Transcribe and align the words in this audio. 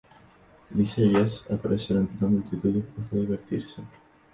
Lisa 0.71 0.99
y 1.03 1.13
Jess 1.13 1.45
aparecen 1.51 1.97
entre 1.97 2.17
una 2.21 2.39
multitud 2.39 2.69
dispuesta 2.73 3.15
a 3.15 3.19
divertirse. 3.19 3.83